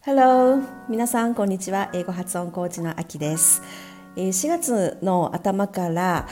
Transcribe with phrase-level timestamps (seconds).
[0.00, 1.90] Hello 皆さんこんにちは。
[1.92, 3.60] 英語発音コーチのあきです。
[4.16, 6.26] 4月の頭から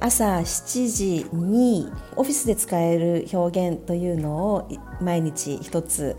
[0.00, 4.68] 朝7時にオフィスで使える表現というのを
[5.00, 6.18] 毎日一つ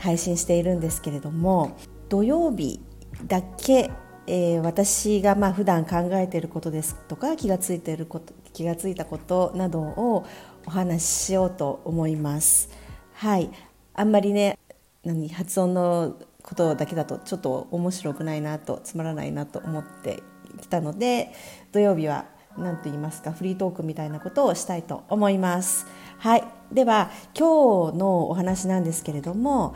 [0.00, 1.78] 配信しているんですけれども
[2.10, 2.82] 土曜日
[3.26, 3.90] だけ
[4.30, 10.26] えー私がまあ普段考えていることですとか気がついていること気がついたことなどを
[10.66, 12.68] お話ししようと思います。
[13.14, 13.50] はい
[13.94, 14.58] あんまりね
[15.02, 20.22] 何発音のことだけだとちょっと面白くないなとつまらないなと思って
[20.60, 21.32] きたので
[21.72, 22.26] 土曜日は
[22.58, 25.86] 何と言いますかフリートークみたいなことをしたいと思います。
[26.18, 29.74] はい、では今日のお話なんですけれども、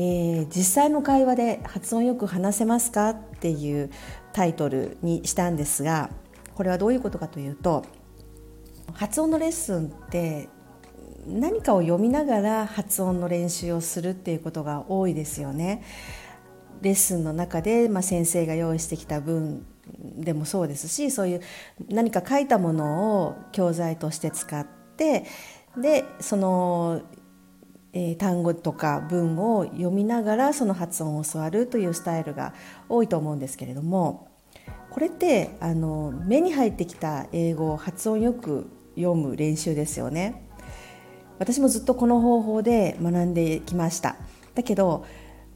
[0.00, 3.90] えー、実際の会話で発音よく話せますかっていう
[4.32, 6.10] タイトルにしたんですが
[6.54, 7.84] これはどういうことかというと
[8.92, 10.48] 発音のレッスンって
[11.26, 15.82] 何かを読みながら発音の練習をするっていうことが多いですよね。
[16.80, 19.66] レッスンの中で、まあ、先生が用意してきた文
[19.98, 21.40] でもそうですしそういう
[21.88, 24.64] 何か書いたものを教材として使っ
[24.96, 25.24] て
[25.76, 27.02] でその、
[27.98, 32.54] えー、単語とか文を読みながらその発音を教わるというスタイルが
[32.88, 34.28] 多いと思うんですけれども
[34.90, 40.44] これってあの目に入ってきた英語を発音よく読む練習ですよね。
[41.40, 44.16] 私もずっとこの方法で学んできました
[44.56, 45.04] だけど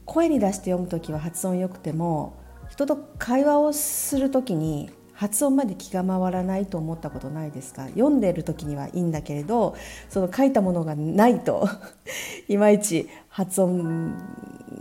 [0.05, 2.37] 声に出して読む時は発音良くても
[2.69, 7.85] 人と会話をする時に発音まで気が回らないと思ったことないですか？
[7.89, 9.75] 読んでる時にはいいんだけれど
[10.09, 11.67] その書いたものがないと
[12.49, 14.15] いまいち発音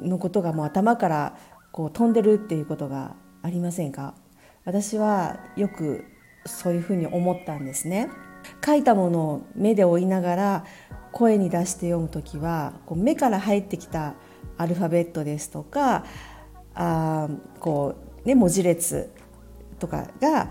[0.00, 1.36] のことがもう頭から
[1.70, 4.14] こう飛んでるっていうことがありませんか？
[4.64, 6.04] 私はよく
[6.46, 8.08] そういうふうに思ったんですね。
[8.64, 10.64] 書いたものを目で追いながら
[11.12, 14.14] 声に出して読む時はこう目から入ってきた
[14.58, 16.04] アルファベットですとか
[16.74, 17.28] あ
[17.60, 17.94] こ
[18.24, 19.10] う、ね、文字列
[19.82, 20.48] とかが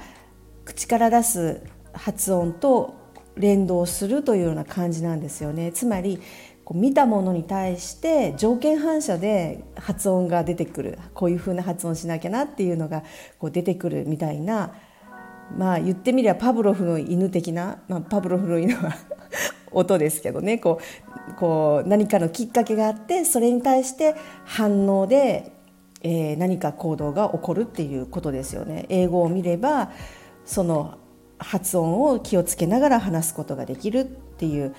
[0.65, 1.61] 口から出す
[1.93, 2.95] 発音と
[3.37, 5.71] 連動するというような感じなんですよね。
[5.71, 6.19] つまり
[6.65, 10.99] こう見たものに対して条件反射で発音が出てくる。
[11.13, 13.03] こういうふうな発音しなきゃなっていうのが
[13.39, 14.73] こう出てくるみたいな。
[15.57, 18.95] まあ言ってみればパブロフの犬的な、まあ、パブロフの犬は
[19.71, 20.57] 音ですけどね。
[20.57, 20.79] こ
[21.29, 25.60] うこう何かのきっかけがあってそれに対して反応で、
[26.03, 28.85] えー、何か行動が起こるっていうことですよね。
[28.89, 29.91] 英語を見れば
[30.45, 30.97] その
[31.37, 34.75] 発音を気をつけながら話すことができるっていう、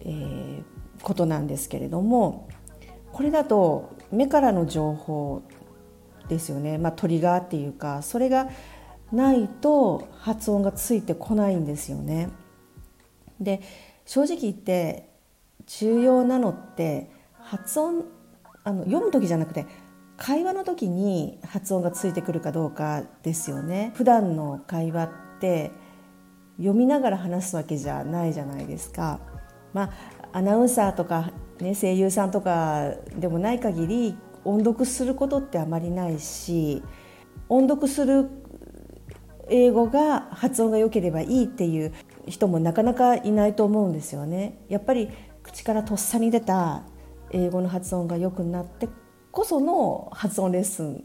[0.00, 0.62] えー、
[1.02, 2.48] ことなんですけれども
[3.12, 5.42] これだと目からの情報
[6.28, 8.48] ですよね、まあ、トリガーっていうかそれが
[9.12, 12.28] ないと発音がついてこないんですよね。
[13.40, 13.60] で
[14.04, 15.08] 正直言って
[15.66, 18.04] 重要なのって発音
[18.64, 19.66] あの読む時じゃなくて
[20.16, 23.92] 会話の時に発音がついてくるかどうかですよね。
[23.94, 25.10] 普段の会話っ
[25.40, 25.70] て
[26.56, 29.20] 読みながら話すわけじゃないじゃないですか。
[29.74, 29.90] まあ、
[30.32, 36.82] アナウンサーとか、ね、声優さんとかでもない限り音読することってあまりないし
[37.48, 38.28] 音読する
[39.48, 41.92] 英語が発音が良ければいいっていう
[42.26, 44.58] 人もなかなかいないと思うんですよね。
[44.68, 45.10] やっぱり
[45.42, 46.82] 口からとっさに出た
[47.30, 48.88] 英語の発音が良くなって
[49.36, 51.04] こその発音レッスン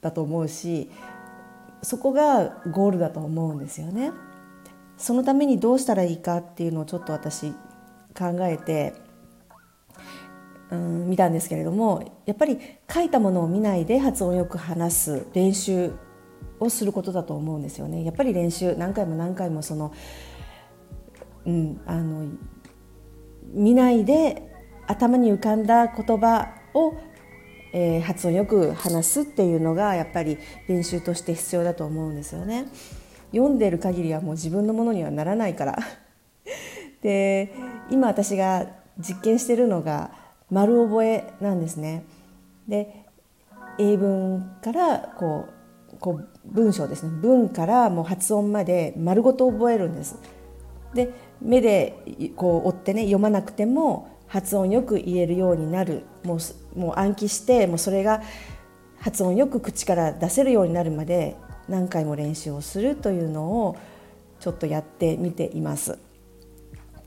[0.00, 0.88] だと思うし
[1.82, 4.12] そこがゴールだと思うんですよね。
[4.96, 7.50] そのためにどうしたらいいかっていうのをちょっと私
[8.16, 8.94] 考えて
[10.70, 12.56] うん見たんですけれどもやっぱり
[12.88, 15.90] 書いたものを見ないで発音よく話す練習
[16.60, 18.04] をすることだと思うんですよね。
[18.04, 19.92] やっぱり練習何回も何回もその、
[21.46, 22.28] うん、あの
[23.52, 24.48] 見ないで
[24.86, 26.94] 頭に浮かんだ言葉を、
[27.72, 30.38] えー、発音よく話すっていうのがやっぱり
[30.68, 32.66] 練習として必要だと思うんですよね。
[33.32, 35.78] 読んでる限りはもう自分のものにはならないから
[37.02, 37.54] で
[37.90, 38.66] 今私が
[38.98, 40.10] 実験してるのが
[40.50, 42.04] 丸覚えなんですね。
[42.68, 43.06] で
[43.78, 50.18] 英文からこうこう文章ですね文からもう発音まで丸ごと覚えるんです。
[50.92, 51.10] で
[51.40, 56.38] 目でこう追ってね読まなくても発音よく言えるようになるも
[56.74, 58.22] うもう暗記してもうそれが
[58.98, 61.36] 発音よく口から出せるようになるまで
[61.68, 63.76] 何回も練習をするというのを
[64.40, 65.98] ちょっとやってみています。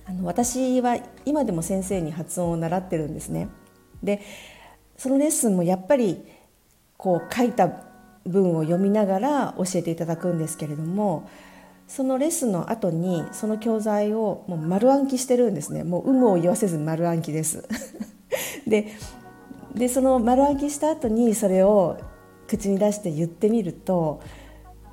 [0.06, 3.50] あの私は今でも先生に発音を習ってるんですね。
[4.04, 4.22] で
[4.96, 6.24] そのレッスンもやっぱり
[6.96, 7.72] こう書いた
[8.28, 11.28] 文を読みながら教えていただくんですけれども
[11.88, 17.68] そのレッスンの後にその教材をもう丸暗記してるんですねもう有無を言わせず丸暗記です
[18.68, 18.88] で
[19.76, 21.98] でその丸暗記した後にそれを
[22.48, 24.22] 口に出して言ってみると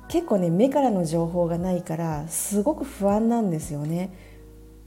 [0.07, 4.13] 結構ね目からの情報がないからすごく不安なんですよね。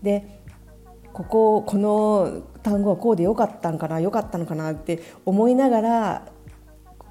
[0.03, 0.41] で
[1.13, 6.27] こここの単語はこうでよかったんかなよかったのかなって思いながら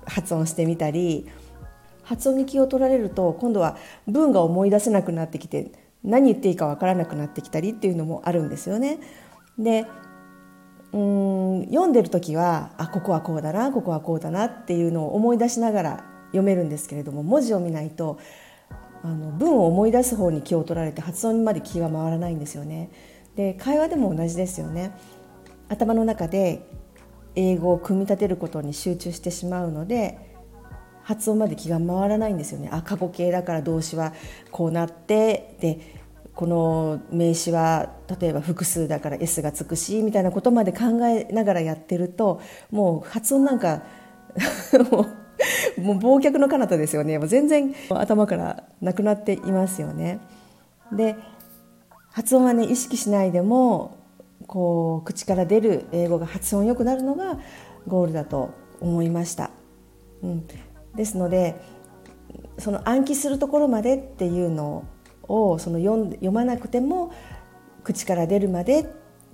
[0.05, 1.27] 発音してみたり
[2.05, 5.71] 発音に気を取られると今度は文が思い出せなくなってきて
[6.03, 8.99] 何言っていいか分からなくなってきたりっていうのもあるんですよね。
[9.57, 9.85] で
[10.93, 18.19] うん読んでる時はあここはこうだなここはこうだなっていうのを思い出しながら読めるんですけれども文字を見ないと
[19.03, 22.89] あの文を思い出す方に気を取られて発音にまで気が回らないんですよね。
[23.35, 24.95] で会話でも同じですよね。
[25.67, 26.65] 頭の中で
[27.35, 30.24] 英語を組み立てることに集中してしまうので
[31.05, 32.69] 発音まで気が回らないんですよね。
[32.71, 34.13] あ過去形だから動詞は
[34.51, 35.79] こうなってで
[36.33, 42.41] この名詞は例えば複数だから S がつくしみたいなことまで考えながらやってると
[42.71, 43.83] もう発音なんか
[44.91, 45.05] も
[45.77, 50.19] うもう忘却の彼方ですよねもう全然頭からなくなっていますよね。
[50.91, 51.15] で
[52.09, 53.97] 発音はね意識しないでも
[54.47, 57.37] こう口から出る英語が発音良くなるのが
[57.87, 58.49] ゴールだと
[58.81, 59.51] 思いました。
[60.23, 60.47] うん、
[60.95, 61.55] ですので
[62.57, 64.85] その暗記するところまでっていうの
[65.23, 67.13] をその読読まなくても
[67.83, 68.85] 口から出るまで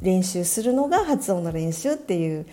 [0.02, 2.46] 練習するのが発音の練習っていう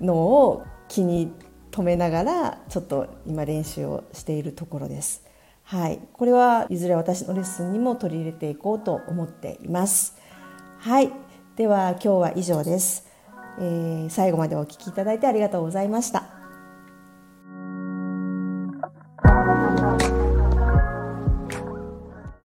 [0.00, 1.32] のを気に
[1.70, 5.24] 留めながらちょっと今練習をしているところです。
[5.62, 10.16] はい、これはいずれ私のレッスンにも取り入れていこうと思っています。
[10.78, 11.12] はい、
[11.56, 13.06] では今日は以上です。
[13.58, 16.39] えー、最後までお聴きいただいてありがとうございました。